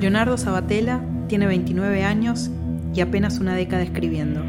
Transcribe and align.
Leonardo 0.00 0.36
Sabatella 0.36 1.00
tiene 1.28 1.46
29 1.46 2.04
años 2.04 2.50
y 2.94 3.00
apenas 3.00 3.38
una 3.38 3.54
década 3.54 3.82
escribiendo. 3.82 4.42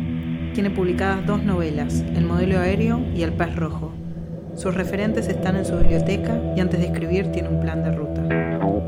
Tiene 0.54 0.70
publicadas 0.70 1.26
dos 1.26 1.44
novelas, 1.44 2.04
El 2.16 2.26
modelo 2.26 2.60
aéreo 2.60 3.00
y 3.16 3.24
El 3.24 3.34
pez 3.34 3.56
rojo. 3.56 3.92
Sus 4.56 4.76
referentes 4.76 5.28
están 5.28 5.56
en 5.56 5.66
su 5.66 5.76
biblioteca 5.78 6.40
y 6.56 6.60
antes 6.60 6.80
de 6.80 6.88
escribir 6.88 7.32
tiene 7.32 7.50
un 7.50 7.60
plan 7.60 7.84
de 7.84 7.92
ruta. 7.92 8.22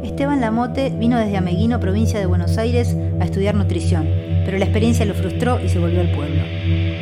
Esteban 0.04 0.42
Lamote 0.42 0.92
vino 0.92 1.18
desde 1.18 1.38
Ameguino, 1.38 1.80
provincia 1.80 2.20
de 2.20 2.28
Buenos 2.28 2.58
Aires, 2.58 2.96
a 3.20 3.26
estudiar 3.26 3.56
nutrición, 3.56 4.08
pero 4.46 4.58
la 4.58 4.66
experiencia 4.66 5.06
lo 5.06 5.16
frustró 5.16 5.60
y 5.60 5.70
se 5.70 5.80
volvió 5.80 6.02
al 6.02 6.12
pueblo. 6.12 6.44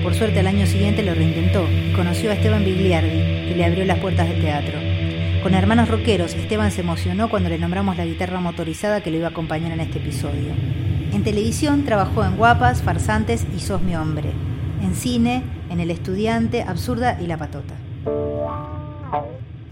Por 0.01 0.13
suerte 0.13 0.39
al 0.39 0.47
año 0.47 0.65
siguiente 0.65 1.03
lo 1.03 1.13
reintentó 1.13 1.65
y 1.69 1.93
conoció 1.93 2.31
a 2.31 2.35
Esteban 2.35 2.63
Bigliardi, 2.63 3.47
que 3.47 3.55
le 3.55 3.65
abrió 3.65 3.85
las 3.85 3.99
puertas 3.99 4.29
del 4.29 4.41
teatro. 4.41 4.92
Con 5.43 5.55
hermanos 5.55 5.89
rockeros, 5.89 6.33
Esteban 6.35 6.71
se 6.71 6.79
emocionó 6.79 7.29
cuando 7.29 7.49
le 7.49 7.59
nombramos 7.59 7.97
la 7.97 8.05
guitarra 8.05 8.39
motorizada 8.39 9.03
que 9.03 9.11
lo 9.11 9.17
iba 9.17 9.27
a 9.27 9.31
acompañar 9.31 9.73
en 9.73 9.81
este 9.81 9.99
episodio. 9.99 10.53
En 11.11 11.21
televisión 11.25 11.83
trabajó 11.83 12.23
en 12.23 12.37
Guapas, 12.37 12.81
Farsantes 12.81 13.45
y 13.53 13.59
Sos 13.59 13.81
mi 13.81 13.93
hombre. 13.93 14.31
En 14.81 14.95
cine, 14.95 15.43
en 15.69 15.81
El 15.81 15.91
Estudiante, 15.91 16.61
Absurda 16.63 17.21
y 17.21 17.27
La 17.27 17.37
Patota. 17.37 17.75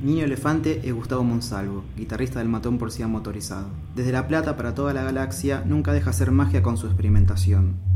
Niño 0.01 0.25
Elefante 0.25 0.81
es 0.83 0.93
Gustavo 0.93 1.23
Monsalvo, 1.23 1.85
guitarrista 1.95 2.39
del 2.39 2.49
Matón 2.49 2.77
Porcía 2.77 3.07
Motorizado. 3.07 3.69
Desde 3.95 4.11
La 4.11 4.27
Plata 4.27 4.57
para 4.57 4.75
toda 4.75 4.93
la 4.93 5.03
galaxia, 5.03 5.63
nunca 5.65 5.93
deja 5.93 6.09
hacer 6.09 6.31
magia 6.31 6.61
con 6.61 6.75
su 6.75 6.87
experimentación. 6.87 7.90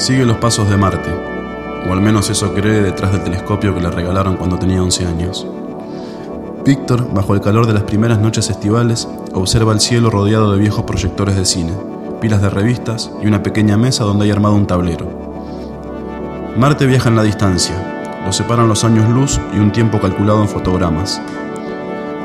Sigue 0.00 0.24
los 0.24 0.38
pasos 0.38 0.66
de 0.70 0.78
Marte, 0.78 1.10
o 1.86 1.92
al 1.92 2.00
menos 2.00 2.30
eso 2.30 2.54
cree 2.54 2.80
detrás 2.80 3.12
del 3.12 3.22
telescopio 3.22 3.74
que 3.74 3.82
le 3.82 3.90
regalaron 3.90 4.38
cuando 4.38 4.58
tenía 4.58 4.82
11 4.82 5.06
años. 5.06 5.46
Víctor, 6.64 7.12
bajo 7.12 7.34
el 7.34 7.42
calor 7.42 7.66
de 7.66 7.74
las 7.74 7.82
primeras 7.82 8.18
noches 8.18 8.48
estivales, 8.48 9.06
observa 9.34 9.74
el 9.74 9.80
cielo 9.80 10.08
rodeado 10.08 10.52
de 10.52 10.58
viejos 10.58 10.84
proyectores 10.84 11.36
de 11.36 11.44
cine, 11.44 11.74
pilas 12.18 12.40
de 12.40 12.48
revistas 12.48 13.10
y 13.22 13.26
una 13.26 13.42
pequeña 13.42 13.76
mesa 13.76 14.04
donde 14.04 14.24
hay 14.24 14.30
armado 14.30 14.54
un 14.54 14.66
tablero. 14.66 15.06
Marte 16.56 16.86
viaja 16.86 17.10
en 17.10 17.16
la 17.16 17.22
distancia, 17.22 18.22
lo 18.24 18.32
separan 18.32 18.68
los 18.68 18.84
años 18.84 19.06
luz 19.10 19.38
y 19.54 19.58
un 19.58 19.70
tiempo 19.70 20.00
calculado 20.00 20.40
en 20.40 20.48
fotogramas. 20.48 21.20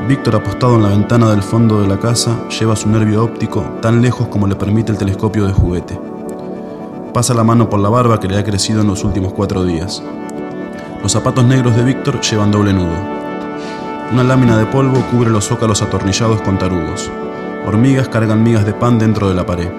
Víctor, 0.08 0.38
apostado 0.38 0.76
en 0.76 0.84
la 0.84 0.90
ventana 0.90 1.30
del 1.30 1.44
fondo 1.44 1.81
de 1.81 1.90
la 1.90 2.00
casa, 2.00 2.48
lleva 2.58 2.78
su 2.78 2.88
nervio 2.88 3.26
óptico 3.26 3.66
tan 3.81 4.02
lejos 4.02 4.30
como 4.30 4.48
le 4.48 4.56
permite 4.56 4.94
el 4.94 4.98
telescopio 4.98 5.46
de 5.46 5.52
juguete. 5.52 6.15
Pasa 7.16 7.34
la 7.34 7.46
mano 7.46 7.70
por 7.70 7.80
la 7.80 7.88
barba 7.88 8.20
que 8.20 8.28
le 8.28 8.38
ha 8.38 8.44
crecido 8.44 8.82
en 8.82 8.88
los 8.88 9.06
últimos 9.06 9.32
cuatro 9.32 9.64
días. 9.64 10.04
Los 11.02 11.14
zapatos 11.14 11.46
negros 11.46 11.74
de 11.78 11.86
Víctor 11.86 12.20
llevan 12.20 12.52
doble 12.52 12.74
nudo. 12.74 12.92
Una 14.12 14.26
lámina 14.26 14.58
de 14.58 14.66
polvo 14.66 15.00
cubre 15.10 15.30
los 15.30 15.46
zócalos 15.46 15.82
atornillados 15.82 16.42
con 16.42 16.60
tarugos. 16.60 17.10
Hormigas 17.66 18.10
cargan 18.10 18.44
migas 18.44 18.66
de 18.66 18.74
pan 18.74 19.00
dentro 19.00 19.30
de 19.30 19.34
la 19.34 19.46
pared. 19.46 19.70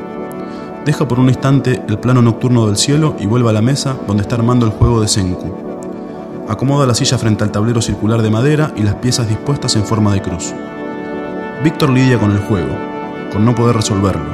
Deja 0.87 1.07
por 1.07 1.21
un 1.21 1.29
instante 1.29 1.85
el 1.87 1.99
plano 1.99 2.23
nocturno 2.23 2.69
del 2.69 2.79
cielo 2.79 3.15
y 3.19 3.27
vuelve 3.27 3.51
a 3.51 3.53
la 3.53 3.61
mesa 3.61 3.99
donde 4.07 4.23
está 4.23 4.37
armando 4.37 4.65
el 4.65 4.73
juego 4.73 5.03
de 5.03 5.09
Senku. 5.09 5.55
Acomoda 6.49 6.87
la 6.87 6.95
silla 6.95 7.19
frente 7.19 7.45
al 7.45 7.53
tablero 7.53 7.83
circular 7.83 8.23
de 8.23 8.31
madera 8.31 8.73
y 8.77 8.83
las 8.83 8.95
piezas 8.95 9.29
dispuestas 9.29 9.77
en 9.77 9.85
forma 9.85 10.15
de 10.15 10.23
cruz. 10.23 10.55
Víctor 11.63 11.91
lidia 11.91 12.19
con 12.19 12.31
el 12.31 12.39
juego, 12.39 12.75
con 13.31 13.45
no 13.45 13.55
poder 13.55 13.77
resolverlo. 13.77 14.33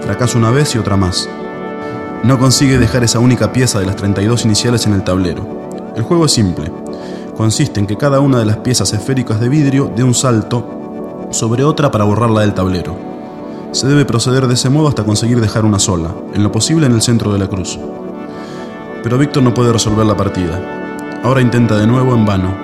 Fracasa 0.00 0.38
una 0.38 0.50
vez 0.50 0.74
y 0.74 0.78
otra 0.78 0.96
más. 0.96 1.28
No 2.26 2.40
consigue 2.40 2.76
dejar 2.76 3.04
esa 3.04 3.20
única 3.20 3.52
pieza 3.52 3.78
de 3.78 3.86
las 3.86 3.94
32 3.94 4.46
iniciales 4.46 4.84
en 4.84 4.94
el 4.94 5.04
tablero. 5.04 5.46
El 5.94 6.02
juego 6.02 6.24
es 6.24 6.32
simple. 6.32 6.72
Consiste 7.36 7.78
en 7.78 7.86
que 7.86 7.96
cada 7.96 8.18
una 8.18 8.40
de 8.40 8.44
las 8.44 8.56
piezas 8.56 8.92
esféricas 8.92 9.38
de 9.38 9.48
vidrio 9.48 9.92
dé 9.94 10.02
un 10.02 10.12
salto 10.12 11.28
sobre 11.30 11.62
otra 11.62 11.92
para 11.92 12.02
borrarla 12.02 12.40
del 12.40 12.52
tablero. 12.52 12.98
Se 13.70 13.86
debe 13.86 14.04
proceder 14.04 14.48
de 14.48 14.54
ese 14.54 14.70
modo 14.70 14.88
hasta 14.88 15.04
conseguir 15.04 15.40
dejar 15.40 15.64
una 15.64 15.78
sola, 15.78 16.16
en 16.34 16.42
lo 16.42 16.50
posible 16.50 16.86
en 16.86 16.94
el 16.94 17.02
centro 17.02 17.32
de 17.32 17.38
la 17.38 17.46
cruz. 17.46 17.78
Pero 19.04 19.18
Víctor 19.18 19.44
no 19.44 19.54
puede 19.54 19.72
resolver 19.72 20.04
la 20.04 20.16
partida. 20.16 21.20
Ahora 21.22 21.40
intenta 21.40 21.76
de 21.76 21.86
nuevo 21.86 22.12
en 22.12 22.26
vano. 22.26 22.56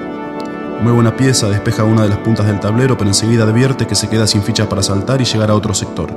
Mueve 0.83 0.99
una 0.99 1.17
pieza, 1.17 1.49
despeja 1.49 1.85
una 1.85 2.03
de 2.03 2.09
las 2.09 2.19
puntas 2.19 2.49
del 2.49 2.59
tablero, 2.59 2.99
pero 2.99 3.11
enseguida 3.11 3.45
advierte 3.45 3.87
que 3.87 3.95
se 3.95 4.09
queda 4.09 4.27
sin 4.27 4.43
fichas 4.43 4.67
para 4.67 4.83
saltar 4.83 5.21
y 5.21 5.25
llegar 5.25 5.53
a 5.53 5.55
otro 5.55 5.73
sector. 5.73 6.13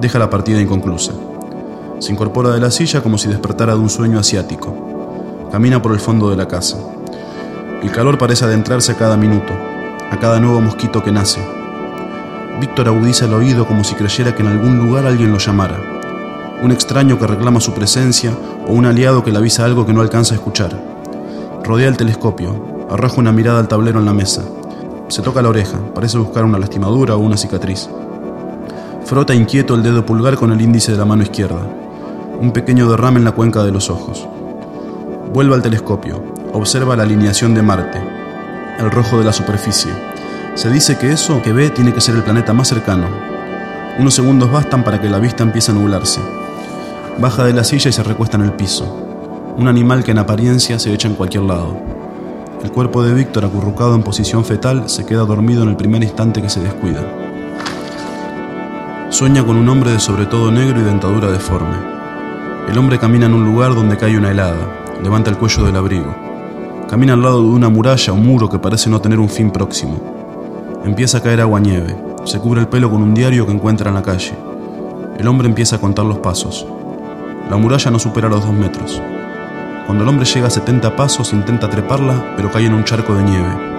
Deja 0.00 0.20
la 0.20 0.30
partida 0.30 0.60
inconclusa. 0.60 1.12
Se 2.04 2.12
incorpora 2.12 2.50
de 2.50 2.60
la 2.60 2.70
silla 2.70 3.02
como 3.02 3.16
si 3.16 3.28
despertara 3.28 3.72
de 3.72 3.80
un 3.80 3.88
sueño 3.88 4.18
asiático. 4.18 5.48
Camina 5.50 5.80
por 5.80 5.92
el 5.92 6.00
fondo 6.00 6.28
de 6.28 6.36
la 6.36 6.46
casa. 6.46 6.76
El 7.82 7.90
calor 7.92 8.18
parece 8.18 8.44
adentrarse 8.44 8.92
a 8.92 8.96
cada 8.98 9.16
minuto, 9.16 9.54
a 10.10 10.18
cada 10.18 10.38
nuevo 10.38 10.60
mosquito 10.60 11.02
que 11.02 11.10
nace. 11.10 11.40
Víctor 12.60 12.88
agudiza 12.88 13.24
el 13.24 13.32
oído 13.32 13.66
como 13.66 13.84
si 13.84 13.94
creyera 13.94 14.34
que 14.34 14.42
en 14.42 14.48
algún 14.48 14.86
lugar 14.86 15.06
alguien 15.06 15.32
lo 15.32 15.38
llamara. 15.38 15.80
Un 16.62 16.72
extraño 16.72 17.18
que 17.18 17.26
reclama 17.26 17.58
su 17.58 17.72
presencia 17.72 18.36
o 18.68 18.74
un 18.74 18.84
aliado 18.84 19.24
que 19.24 19.32
le 19.32 19.38
avisa 19.38 19.64
algo 19.64 19.86
que 19.86 19.94
no 19.94 20.02
alcanza 20.02 20.34
a 20.34 20.36
escuchar. 20.36 20.78
Rodea 21.64 21.88
el 21.88 21.96
telescopio, 21.96 22.86
arroja 22.90 23.18
una 23.18 23.32
mirada 23.32 23.60
al 23.60 23.68
tablero 23.68 23.98
en 23.98 24.04
la 24.04 24.12
mesa. 24.12 24.42
Se 25.08 25.22
toca 25.22 25.40
la 25.40 25.48
oreja, 25.48 25.78
parece 25.94 26.18
buscar 26.18 26.44
una 26.44 26.58
lastimadura 26.58 27.16
o 27.16 27.20
una 27.20 27.38
cicatriz. 27.38 27.88
Frota 29.06 29.34
inquieto 29.34 29.74
el 29.74 29.82
dedo 29.82 30.04
pulgar 30.04 30.36
con 30.36 30.52
el 30.52 30.60
índice 30.60 30.92
de 30.92 30.98
la 30.98 31.06
mano 31.06 31.22
izquierda. 31.22 31.83
Un 32.44 32.52
pequeño 32.52 32.90
derrame 32.90 33.20
en 33.20 33.24
la 33.24 33.32
cuenca 33.32 33.62
de 33.64 33.72
los 33.72 33.88
ojos. 33.88 34.28
Vuelve 35.32 35.54
al 35.54 35.62
telescopio. 35.62 36.22
Observa 36.52 36.94
la 36.94 37.04
alineación 37.04 37.54
de 37.54 37.62
Marte, 37.62 37.98
el 38.78 38.90
rojo 38.90 39.16
de 39.16 39.24
la 39.24 39.32
superficie. 39.32 39.90
Se 40.54 40.68
dice 40.68 40.98
que 40.98 41.10
eso 41.10 41.40
que 41.40 41.54
ve 41.54 41.70
tiene 41.70 41.94
que 41.94 42.02
ser 42.02 42.14
el 42.14 42.22
planeta 42.22 42.52
más 42.52 42.68
cercano. 42.68 43.06
Unos 43.98 44.12
segundos 44.12 44.52
bastan 44.52 44.84
para 44.84 45.00
que 45.00 45.08
la 45.08 45.20
vista 45.20 45.42
empiece 45.42 45.70
a 45.70 45.74
nublarse. 45.74 46.20
Baja 47.18 47.44
de 47.44 47.54
la 47.54 47.64
silla 47.64 47.88
y 47.88 47.94
se 47.94 48.02
recuesta 48.02 48.36
en 48.36 48.42
el 48.42 48.52
piso. 48.52 48.84
Un 49.56 49.66
animal 49.66 50.04
que 50.04 50.10
en 50.10 50.18
apariencia 50.18 50.78
se 50.78 50.92
echa 50.92 51.08
en 51.08 51.14
cualquier 51.14 51.44
lado. 51.44 51.74
El 52.62 52.70
cuerpo 52.72 53.02
de 53.02 53.14
Víctor, 53.14 53.46
acurrucado 53.46 53.94
en 53.94 54.02
posición 54.02 54.44
fetal, 54.44 54.90
se 54.90 55.06
queda 55.06 55.24
dormido 55.24 55.62
en 55.62 55.70
el 55.70 55.76
primer 55.76 56.02
instante 56.02 56.42
que 56.42 56.50
se 56.50 56.60
descuida. 56.60 57.00
Sueña 59.08 59.46
con 59.46 59.56
un 59.56 59.66
hombre 59.70 59.92
de 59.92 59.98
sobre 59.98 60.26
todo 60.26 60.50
negro 60.50 60.78
y 60.78 60.84
dentadura 60.84 61.30
deforme. 61.30 61.93
El 62.68 62.78
hombre 62.78 62.98
camina 62.98 63.26
en 63.26 63.34
un 63.34 63.44
lugar 63.44 63.74
donde 63.74 63.98
cae 63.98 64.16
una 64.16 64.30
helada, 64.30 64.84
levanta 65.02 65.30
el 65.30 65.36
cuello 65.36 65.64
del 65.64 65.76
abrigo. 65.76 66.14
Camina 66.88 67.12
al 67.12 67.22
lado 67.22 67.42
de 67.42 67.48
una 67.48 67.68
muralla 67.68 68.12
o 68.12 68.16
muro 68.16 68.48
que 68.48 68.58
parece 68.58 68.88
no 68.88 69.00
tener 69.00 69.20
un 69.20 69.28
fin 69.28 69.50
próximo. 69.50 70.00
Empieza 70.84 71.18
a 71.18 71.20
caer 71.20 71.42
agua 71.42 71.60
nieve, 71.60 71.94
se 72.24 72.38
cubre 72.38 72.62
el 72.62 72.68
pelo 72.68 72.90
con 72.90 73.02
un 73.02 73.14
diario 73.14 73.46
que 73.46 73.52
encuentra 73.52 73.90
en 73.90 73.94
la 73.94 74.02
calle. 74.02 74.32
El 75.18 75.28
hombre 75.28 75.46
empieza 75.46 75.76
a 75.76 75.80
contar 75.80 76.06
los 76.06 76.18
pasos. 76.18 76.66
La 77.50 77.56
muralla 77.56 77.90
no 77.90 77.98
supera 77.98 78.28
los 78.28 78.44
dos 78.44 78.54
metros. 78.54 79.00
Cuando 79.86 80.02
el 80.02 80.08
hombre 80.08 80.24
llega 80.24 80.46
a 80.46 80.50
70 80.50 80.96
pasos 80.96 81.34
intenta 81.34 81.68
treparla, 81.68 82.34
pero 82.34 82.50
cae 82.50 82.64
en 82.64 82.74
un 82.74 82.84
charco 82.84 83.14
de 83.14 83.24
nieve. 83.24 83.74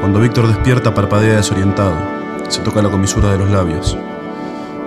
Cuando 0.00 0.20
Víctor 0.20 0.46
despierta 0.46 0.94
parpadea 0.94 1.36
desorientado. 1.36 1.96
Se 2.48 2.60
toca 2.60 2.82
la 2.82 2.90
comisura 2.90 3.32
de 3.32 3.38
los 3.38 3.50
labios. 3.50 3.96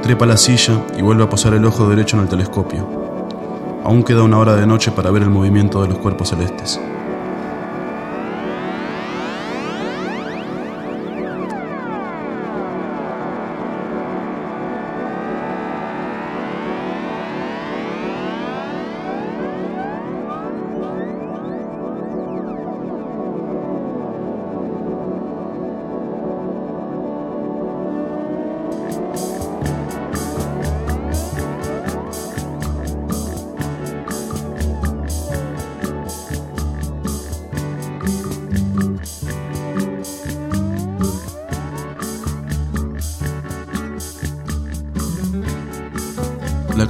Trepa 0.01 0.25
la 0.25 0.35
silla 0.35 0.81
y 0.97 1.03
vuelve 1.03 1.23
a 1.23 1.29
posar 1.29 1.53
el 1.53 1.63
ojo 1.63 1.87
derecho 1.87 2.17
en 2.17 2.23
el 2.23 2.29
telescopio. 2.29 2.87
Aún 3.83 4.03
queda 4.03 4.23
una 4.23 4.39
hora 4.39 4.55
de 4.55 4.65
noche 4.65 4.91
para 4.91 5.11
ver 5.11 5.21
el 5.21 5.29
movimiento 5.29 5.81
de 5.81 5.89
los 5.89 5.99
cuerpos 5.99 6.29
celestes. 6.29 6.79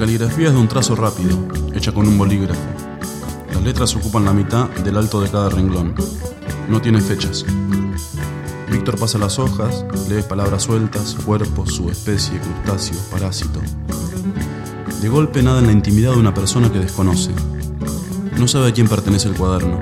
Caligrafía 0.02 0.48
es 0.48 0.54
de 0.56 0.60
un 0.60 0.68
trazo 0.68 0.96
rápido, 0.96 1.38
hecha 1.76 1.92
con 1.92 2.08
un 2.08 2.18
bolígrafo. 2.18 2.60
Las 3.54 3.62
letras 3.62 3.96
ocupan 3.96 4.26
la 4.26 4.34
mitad 4.34 4.68
del 4.68 4.98
alto 4.98 5.22
de 5.22 5.30
cada 5.30 5.48
renglón. 5.48 5.94
No 6.68 6.82
tiene 6.82 7.00
fechas. 7.02 7.46
Víctor 8.72 8.98
pasa 8.98 9.20
las 9.20 9.38
hojas, 9.38 9.86
lee 10.10 10.24
palabras 10.28 10.64
sueltas, 10.64 11.16
cuerpo, 11.24 11.68
subespecie, 11.68 12.40
crustáceo, 12.40 12.98
parásito. 13.12 13.62
De 15.04 15.08
golpe 15.08 15.44
nada 15.44 15.60
en 15.60 15.68
la 15.68 15.72
intimidad 15.72 16.14
de 16.14 16.20
una 16.20 16.34
persona 16.34 16.72
que 16.72 16.80
desconoce. 16.80 17.30
No 18.40 18.48
sabe 18.48 18.70
a 18.70 18.74
quién 18.74 18.88
pertenece 18.88 19.28
el 19.28 19.36
cuaderno. 19.36 19.82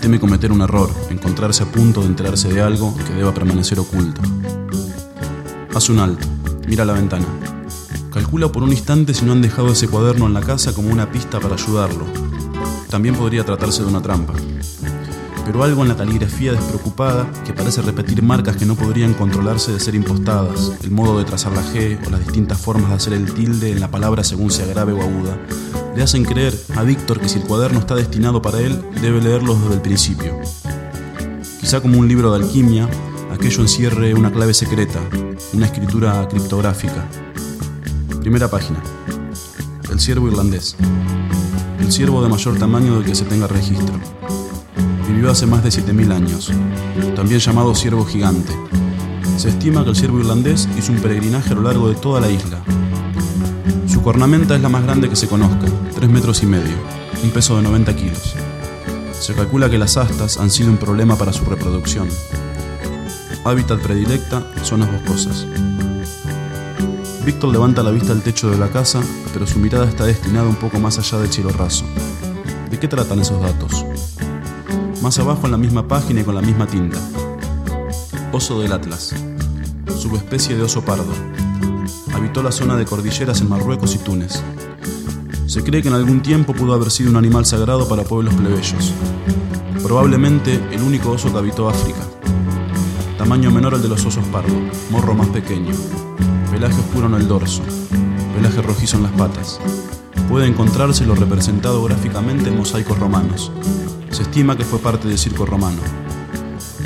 Teme 0.00 0.18
cometer 0.18 0.52
un 0.52 0.62
error, 0.62 0.88
encontrarse 1.10 1.64
a 1.64 1.66
punto 1.70 2.00
de 2.00 2.06
enterarse 2.06 2.48
de 2.48 2.62
algo 2.62 2.96
que 2.96 3.12
deba 3.12 3.34
permanecer 3.34 3.78
oculto. 3.78 4.22
Hace 5.74 5.92
un 5.92 5.98
alto, 5.98 6.26
mira 6.66 6.86
la 6.86 6.94
ventana. 6.94 7.26
Calcula 8.16 8.48
por 8.48 8.62
un 8.62 8.70
instante 8.70 9.12
si 9.12 9.26
no 9.26 9.32
han 9.32 9.42
dejado 9.42 9.72
ese 9.72 9.88
cuaderno 9.88 10.26
en 10.26 10.32
la 10.32 10.40
casa 10.40 10.72
como 10.72 10.88
una 10.88 11.12
pista 11.12 11.38
para 11.38 11.56
ayudarlo. 11.56 12.06
También 12.88 13.14
podría 13.14 13.44
tratarse 13.44 13.82
de 13.82 13.88
una 13.88 14.00
trampa 14.00 14.32
pero 15.44 15.62
algo 15.62 15.82
en 15.82 15.88
la 15.88 15.96
caligrafía 15.96 16.50
despreocupada, 16.50 17.30
que 17.44 17.52
parece 17.52 17.80
repetir 17.80 18.20
marcas 18.20 18.56
que 18.56 18.66
no 18.66 18.74
podrían 18.74 19.14
controlarse 19.14 19.72
de 19.72 19.78
ser 19.78 19.94
impostadas, 19.94 20.72
el 20.82 20.90
modo 20.90 21.18
de 21.18 21.24
trazar 21.24 21.52
la 21.52 21.62
G 21.62 22.04
o 22.04 22.10
las 22.10 22.18
distintas 22.18 22.60
formas 22.60 22.90
de 22.90 22.96
hacer 22.96 23.12
el 23.12 23.32
tilde 23.32 23.70
en 23.70 23.78
la 23.78 23.88
palabra 23.88 24.24
según 24.24 24.50
sea 24.50 24.66
grave 24.66 24.92
o 24.92 25.00
aguda, 25.00 25.38
le 25.94 26.02
hacen 26.02 26.24
creer 26.24 26.52
a 26.74 26.82
Víctor 26.82 27.20
que 27.20 27.28
si 27.28 27.38
el 27.38 27.44
cuaderno 27.44 27.78
está 27.78 27.94
destinado 27.94 28.42
para 28.42 28.58
él, 28.58 28.82
debe 29.00 29.20
leerlo 29.20 29.54
desde 29.54 29.74
el 29.74 29.80
principio. 29.82 30.36
Quizá 31.60 31.80
como 31.80 32.00
un 32.00 32.08
libro 32.08 32.32
de 32.32 32.44
alquimia, 32.44 32.88
aquello 33.32 33.62
encierre 33.62 34.14
una 34.14 34.32
clave 34.32 34.52
secreta, 34.52 34.98
una 35.52 35.66
escritura 35.66 36.26
criptográfica. 36.26 37.06
Primera 38.26 38.50
página. 38.50 38.82
El 39.88 40.00
ciervo 40.00 40.26
irlandés. 40.26 40.74
El 41.78 41.92
ciervo 41.92 42.24
de 42.24 42.28
mayor 42.28 42.58
tamaño 42.58 42.96
del 42.96 43.04
que 43.04 43.14
se 43.14 43.24
tenga 43.24 43.46
registro 43.46 44.00
vivió 45.06 45.30
hace 45.30 45.46
más 45.46 45.62
de 45.62 45.68
7.000 45.68 46.12
años, 46.12 46.50
también 47.14 47.38
llamado 47.38 47.72
ciervo 47.76 48.04
gigante. 48.04 48.52
Se 49.36 49.50
estima 49.50 49.84
que 49.84 49.90
el 49.90 49.96
ciervo 49.96 50.18
irlandés 50.18 50.68
hizo 50.76 50.90
un 50.90 50.98
peregrinaje 50.98 51.52
a 51.52 51.54
lo 51.54 51.62
largo 51.62 51.88
de 51.88 51.94
toda 51.94 52.20
la 52.20 52.28
isla. 52.28 52.64
Su 53.86 54.02
cornamenta 54.02 54.56
es 54.56 54.60
la 54.60 54.70
más 54.70 54.82
grande 54.82 55.08
que 55.08 55.14
se 55.14 55.28
conozca, 55.28 55.68
3 55.94 56.10
metros 56.10 56.42
y 56.42 56.46
medio, 56.46 56.74
un 57.22 57.30
peso 57.30 57.54
de 57.54 57.62
90 57.62 57.94
kilos. 57.94 58.34
Se 59.20 59.34
calcula 59.34 59.70
que 59.70 59.78
las 59.78 59.96
astas 59.96 60.38
han 60.38 60.50
sido 60.50 60.70
un 60.70 60.78
problema 60.78 61.14
para 61.14 61.32
su 61.32 61.44
reproducción. 61.44 62.08
Hábitat 63.44 63.80
predilecta, 63.80 64.52
zonas 64.64 64.90
boscosas. 64.90 65.46
Víctor 67.26 67.50
levanta 67.50 67.82
la 67.82 67.90
vista 67.90 68.12
al 68.12 68.22
techo 68.22 68.48
de 68.50 68.56
la 68.56 68.68
casa, 68.68 69.02
pero 69.32 69.48
su 69.48 69.58
mirada 69.58 69.84
está 69.86 70.04
destinada 70.06 70.48
un 70.48 70.54
poco 70.54 70.78
más 70.78 70.96
allá 70.96 71.18
del 71.18 71.32
cielo 71.32 71.50
raso. 71.50 71.84
¿De 72.70 72.78
qué 72.78 72.86
tratan 72.86 73.18
esos 73.18 73.42
datos? 73.42 73.84
Más 75.02 75.18
abajo 75.18 75.46
en 75.46 75.50
la 75.50 75.58
misma 75.58 75.88
página 75.88 76.20
y 76.20 76.24
con 76.24 76.36
la 76.36 76.40
misma 76.40 76.68
tinta. 76.68 77.00
Oso 78.30 78.60
del 78.60 78.72
Atlas. 78.72 79.12
Subespecie 79.98 80.54
de 80.54 80.62
oso 80.62 80.82
pardo. 80.82 81.12
Habitó 82.14 82.44
la 82.44 82.52
zona 82.52 82.76
de 82.76 82.84
cordilleras 82.84 83.40
en 83.40 83.48
Marruecos 83.48 83.96
y 83.96 83.98
Túnez. 83.98 84.40
Se 85.46 85.64
cree 85.64 85.82
que 85.82 85.88
en 85.88 85.94
algún 85.94 86.22
tiempo 86.22 86.54
pudo 86.54 86.74
haber 86.74 86.92
sido 86.92 87.10
un 87.10 87.16
animal 87.16 87.44
sagrado 87.44 87.88
para 87.88 88.04
pueblos 88.04 88.34
plebeyos. 88.34 88.92
Probablemente 89.82 90.62
el 90.70 90.80
único 90.80 91.10
oso 91.10 91.32
que 91.32 91.38
habitó 91.38 91.68
África. 91.68 92.06
Tamaño 93.18 93.50
menor 93.50 93.74
al 93.74 93.82
de 93.82 93.88
los 93.88 94.04
osos 94.04 94.24
pardo, 94.26 94.54
morro 94.92 95.14
más 95.14 95.26
pequeño. 95.30 95.74
Pelaje 96.56 96.80
oscuro 96.80 97.06
en 97.08 97.14
el 97.16 97.28
dorso. 97.28 97.62
Pelaje 98.34 98.62
rojizo 98.62 98.96
en 98.96 99.02
las 99.02 99.12
patas. 99.12 99.60
Puede 100.26 100.46
encontrarse 100.46 101.04
lo 101.04 101.14
representado 101.14 101.84
gráficamente 101.84 102.48
en 102.48 102.56
mosaicos 102.56 102.98
romanos, 102.98 103.52
se 104.10 104.22
estima 104.22 104.56
que 104.56 104.64
fue 104.64 104.78
parte 104.78 105.06
del 105.06 105.18
circo 105.18 105.44
romano. 105.44 105.82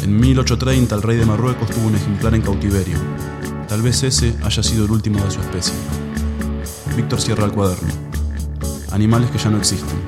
En 0.03 0.19
1830 0.19 0.93
el 0.97 1.03
rey 1.03 1.19
de 1.19 1.25
Marruecos 1.25 1.71
tuvo 1.71 1.87
un 1.87 1.95
ejemplar 1.95 2.35
en 2.35 2.43
cautiverio. 2.43 2.99
Tal 3.69 3.81
vez 3.81 4.03
ese 4.03 4.35
haya 4.43 4.61
sido 4.61 4.87
el 4.87 4.91
último 4.91 5.23
de 5.23 5.31
su 5.31 5.39
especie. 5.39 5.75
Víctor 6.97 7.21
cierra 7.21 7.45
el 7.45 7.53
cuaderno. 7.53 7.91
Animales 8.91 9.31
que 9.31 9.39
ya 9.39 9.51
no 9.51 9.59
existen. 9.59 10.01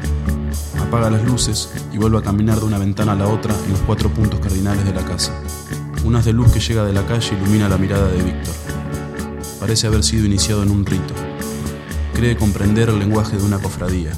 Apaga 0.80 1.08
las 1.08 1.24
luces 1.24 1.70
y 1.92 1.98
vuelve 1.98 2.18
a 2.18 2.22
caminar 2.22 2.58
de 2.58 2.64
una 2.64 2.78
ventana 2.78 3.12
a 3.12 3.16
la 3.16 3.28
otra 3.28 3.54
en 3.64 3.70
los 3.70 3.80
cuatro 3.82 4.08
puntos 4.10 4.40
cardinales 4.40 4.84
de 4.84 4.92
la 4.92 5.04
casa. 5.04 5.40
Un 6.02 6.16
haz 6.16 6.24
de 6.24 6.32
luz 6.32 6.50
que 6.50 6.58
llega 6.58 6.84
de 6.84 6.92
la 6.92 7.06
calle 7.06 7.36
ilumina 7.40 7.68
la 7.68 7.78
mirada 7.78 8.08
de 8.08 8.24
Víctor. 8.24 8.61
Parece 9.62 9.86
haber 9.86 10.02
sido 10.02 10.26
iniciado 10.26 10.64
en 10.64 10.72
un 10.72 10.84
rito. 10.84 11.14
Cree 12.14 12.36
comprender 12.36 12.88
el 12.88 12.98
lenguaje 12.98 13.36
de 13.36 13.44
una 13.44 13.60
cofradía, 13.60 14.10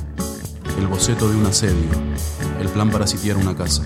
el 0.79 0.87
boceto 0.87 1.29
de 1.29 1.37
un 1.37 1.45
asedio, 1.45 1.91
el 2.63 2.69
plan 2.71 2.91
para 2.91 3.07
sitiar 3.07 3.37
una 3.37 3.55
casa. 3.55 3.85